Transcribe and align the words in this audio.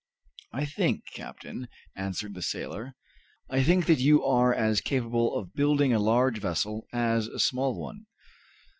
"I 0.51 0.65
think, 0.65 1.03
captain," 1.13 1.67
answered 1.95 2.33
the 2.33 2.41
sailor; 2.41 2.95
"I 3.51 3.61
think 3.61 3.85
that 3.85 3.99
you 3.99 4.25
are 4.25 4.51
as 4.51 4.81
capable 4.81 5.35
of 5.37 5.53
building 5.53 5.93
a 5.93 5.99
large 5.99 6.39
vessel 6.39 6.87
as 6.91 7.27
a 7.27 7.37
small 7.37 7.79
one. 7.79 8.07